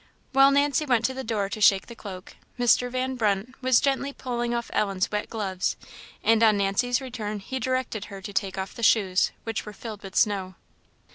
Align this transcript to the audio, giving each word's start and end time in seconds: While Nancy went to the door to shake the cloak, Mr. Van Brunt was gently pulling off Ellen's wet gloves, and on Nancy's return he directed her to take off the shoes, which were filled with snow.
While 0.31 0.49
Nancy 0.49 0.83
went 0.83 1.05
to 1.05 1.13
the 1.13 1.23
door 1.23 1.47
to 1.49 1.61
shake 1.61 1.85
the 1.85 1.93
cloak, 1.93 2.35
Mr. 2.57 2.89
Van 2.89 3.15
Brunt 3.15 3.53
was 3.61 3.79
gently 3.79 4.11
pulling 4.11 4.51
off 4.51 4.71
Ellen's 4.73 5.11
wet 5.11 5.29
gloves, 5.29 5.77
and 6.23 6.41
on 6.41 6.57
Nancy's 6.57 7.01
return 7.01 7.37
he 7.37 7.59
directed 7.59 8.05
her 8.05 8.19
to 8.19 8.33
take 8.33 8.57
off 8.57 8.73
the 8.73 8.81
shoes, 8.81 9.31
which 9.43 9.63
were 9.63 9.73
filled 9.73 10.01
with 10.01 10.15
snow. 10.15 10.55